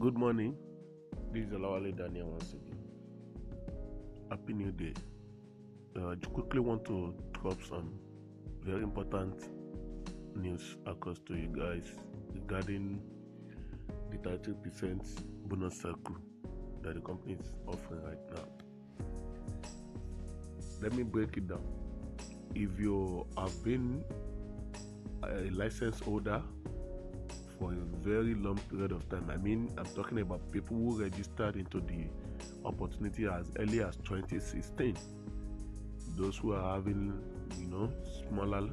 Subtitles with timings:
[0.00, 0.54] Good morning.
[1.32, 2.78] This is Olawale Daniel once again.
[4.30, 4.92] Happy New Day.
[5.96, 7.98] Uh, I quickly want to drop some
[8.62, 9.34] very important
[10.36, 11.82] news across to you guys
[12.32, 13.00] regarding
[14.12, 15.00] the 30%
[15.46, 16.16] bonus circle
[16.82, 19.04] that the company is offering right now.
[20.80, 21.64] Let me break it down.
[22.54, 24.04] If you have been
[25.24, 26.40] a license holder
[27.58, 29.30] for a very long period of time.
[29.30, 32.06] I mean, I'm talking about people who registered into the
[32.64, 34.96] opportunity as early as 2016.
[36.16, 37.20] Those who are having,
[37.58, 37.90] you know,
[38.28, 38.68] smaller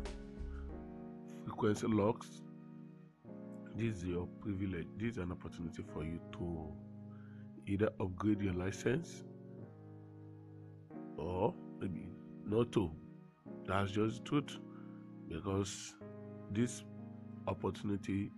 [1.43, 2.41] frequency locks.
[3.75, 4.87] This is your privilege.
[4.97, 6.67] This is an opportunity for you to
[7.67, 9.23] either upgrade your license
[11.17, 12.09] or maybe
[12.45, 12.91] not to.
[13.67, 14.57] That's just the truth
[15.27, 15.95] because
[16.51, 16.83] this
[17.47, 18.31] opportunity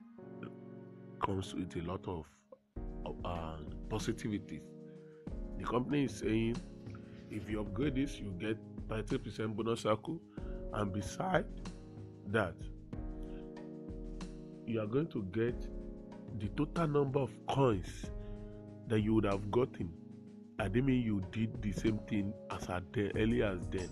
[1.28, 2.26] comes with a lot of
[3.26, 3.58] uh,
[3.90, 4.64] positivities.
[5.60, 6.56] The company is saying
[7.30, 10.22] if you upgrade this, you get 30% bonus circle,
[10.74, 11.46] and beside
[12.28, 12.56] that,
[14.66, 15.56] you are going to get
[16.40, 18.06] the total number of coins
[18.88, 19.90] that you would have gotten.
[20.60, 23.90] I didn't mean you did the same thing as at the earlier as then.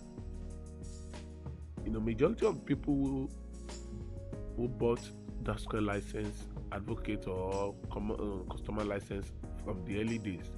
[1.84, 3.30] You know, majority of people who,
[4.56, 5.02] who bought
[5.58, 9.32] square license advocate or uh, customer license
[9.64, 10.52] from the early days.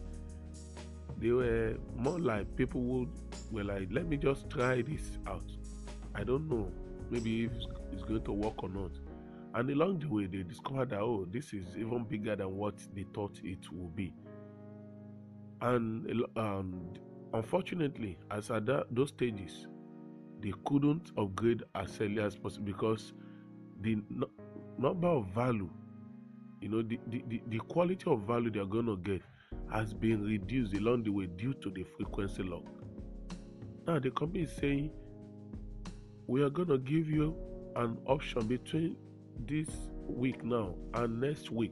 [1.20, 3.08] They were more like people who
[3.52, 5.50] were like let me just try this out.
[6.16, 6.72] I don't know
[7.10, 7.52] maybe if
[7.92, 8.92] it's going to work or not.
[9.54, 13.06] And along the way they discovered that oh this is even bigger than what they
[13.14, 14.14] thought it would be.
[15.62, 16.94] And um,
[17.34, 19.68] unfortunately as at that, those stages
[20.40, 23.14] they couldn't upgrade as early as possible because
[23.82, 23.98] the
[24.78, 25.70] number of value.
[26.62, 29.22] You know the, the, the quality of value they're going to get
[29.72, 32.64] has been reduced along the way due to the frequency lock.
[33.86, 34.92] Now the company is saying
[36.28, 37.36] we are going to give you
[37.76, 38.98] an option between
[39.48, 39.68] this
[40.08, 41.72] week now and next week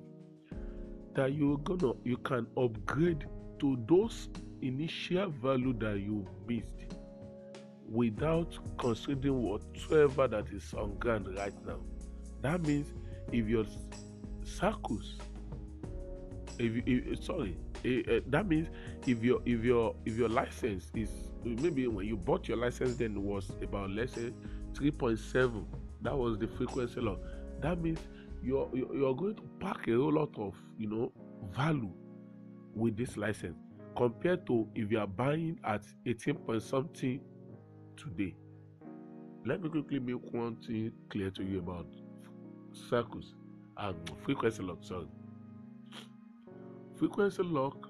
[1.16, 3.26] that you're gonna you can upgrade
[3.60, 4.30] to those
[4.62, 6.96] initial value that you missed
[7.90, 11.80] without considering whatsoever that is on ground right now
[12.46, 12.94] that means
[13.32, 13.66] if your
[14.44, 15.16] circles
[16.58, 18.68] if, if sorry uh, that means
[19.06, 21.10] if your if your if your license is
[21.44, 24.32] maybe when you bought your license then was about let's say
[24.74, 25.66] 3.7
[26.06, 27.20] that was the frequency lock.
[27.62, 28.00] That means
[28.44, 31.12] you're you're going to pack a whole lot of you know
[31.52, 31.92] value
[32.76, 33.58] with this license
[33.98, 37.20] compared to if you are buying at 18 point something
[37.98, 38.36] today.
[39.46, 41.88] Let me quickly make one thing clear to you about
[42.76, 43.36] circles.
[43.78, 45.08] Um, frequency lock sorry.
[46.98, 47.90] Frequency lock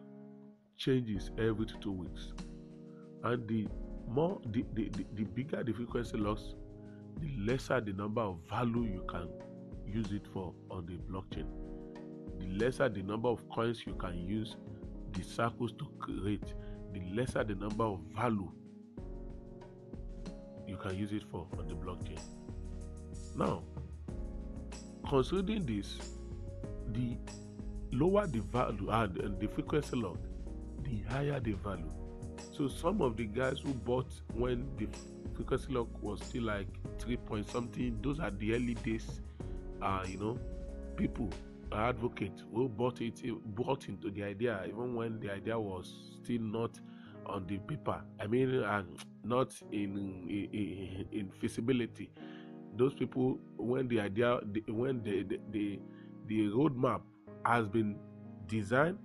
[0.77, 2.33] changes every two weeks.
[3.23, 3.67] And the
[4.07, 6.55] more the, the, the, the bigger the frequency locks
[7.19, 9.29] the lesser the number of value you can
[9.87, 11.45] use it for on the blockchain.
[12.39, 14.57] The lesser the number of coins you can use
[15.13, 16.53] the circles to create
[16.93, 18.51] the lesser the number of value
[20.67, 22.19] you can use it for on the blockchain.
[23.35, 23.63] Now
[25.07, 25.97] considering this
[26.91, 27.17] the
[27.91, 30.17] lower the value and, and the frequency lock
[30.83, 31.91] the higher the value
[32.51, 34.87] so some of the guys who bought when the
[35.35, 36.67] frequency lock was still like
[36.99, 39.21] three point something those are the early days
[39.81, 40.37] uh you know
[40.95, 41.29] people
[41.71, 43.21] advocates who bought it
[43.55, 46.79] bought into the idea even when the idea was still not
[47.25, 48.01] on the paper.
[48.19, 48.87] I mean and
[49.23, 52.11] not in, in in feasibility
[52.77, 55.79] those people when the idea when the the, the,
[56.27, 57.01] the roadmap
[57.45, 57.97] has been
[58.47, 58.97] designed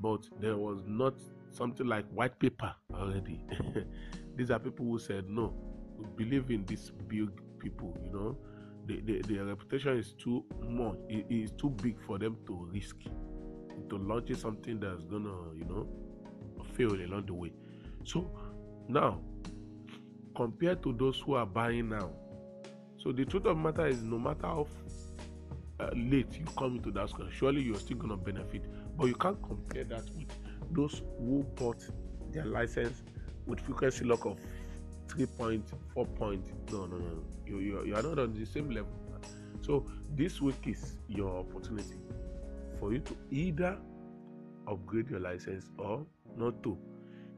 [0.00, 1.14] but there was not
[1.50, 3.40] something like white paper already.
[4.36, 5.54] These are people who said no
[5.96, 8.36] we believe in these big people you know?
[8.86, 12.96] The, the, their reputation is too much it is too big for them to risk
[13.76, 15.88] into launching something that's gonna you know
[16.76, 17.52] fail along the way.
[18.04, 18.30] So
[18.88, 19.20] now
[20.36, 22.10] compared to those who are buying now
[23.04, 24.66] so the truth of the matter is no matter how
[25.78, 28.64] uh, late you come into that school surely you're still gonna benefit.
[28.96, 30.28] But you can't compare that with
[30.70, 31.84] those who bought
[32.32, 33.02] their license
[33.46, 34.38] with frequency lock of
[35.08, 37.22] 3.4 point no no no.
[37.46, 38.90] You, you, you are not on the same level.
[39.60, 39.86] So
[40.16, 41.96] this week is your opportunity
[42.80, 43.76] for you to either
[44.66, 46.06] upgrade your license or
[46.38, 46.78] not to.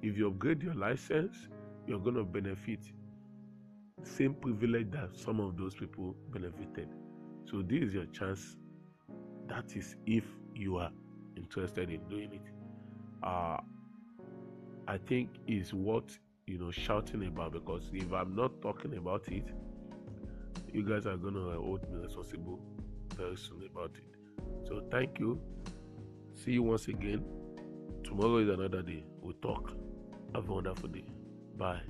[0.02, 1.48] If you upgrade your license
[1.86, 2.80] you're going to benefit
[4.02, 6.88] same privilege that some of those people benefited
[7.50, 8.56] so this is your chance
[9.48, 10.90] that is if you are
[11.36, 12.50] interested in doing it.
[13.22, 13.58] Uh,
[14.88, 16.16] I think is what
[16.46, 19.46] you know shouting about because if I'm not talking about it,
[20.72, 22.60] you guys are gonna hold me responsible
[23.16, 24.66] very soon about it.
[24.66, 25.40] So thank you.
[26.34, 27.24] See you once again.
[28.04, 29.04] Tomorrow is another day.
[29.20, 29.72] We'll talk.
[30.34, 31.06] Have a wonderful day.
[31.56, 31.80] Bye.